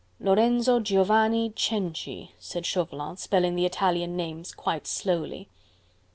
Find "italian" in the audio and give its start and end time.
3.67-4.15